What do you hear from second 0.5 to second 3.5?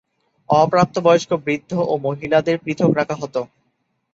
অপ্রাপ্তবয়স্ক, বৃদ্ধ ও মহিলাদের পৃথক রাখা হত।